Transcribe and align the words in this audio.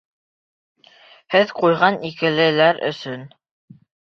Һеҙ 1.35 1.53
ҡуйған 1.59 1.99
«икеле»ләр 2.11 2.83
өсөн. 2.91 3.29